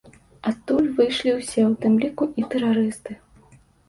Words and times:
Адтуль 0.51 0.85
выйшлі 0.99 1.33
ўсе, 1.39 1.65
у 1.71 1.73
тым 1.83 1.97
ліку, 2.05 2.23
і 2.41 2.47
тэрарысты. 2.55 3.19